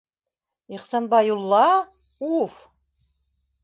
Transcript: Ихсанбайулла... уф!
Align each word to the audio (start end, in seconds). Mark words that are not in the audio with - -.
Ихсанбайулла... 0.75 1.69
уф! 2.35 2.55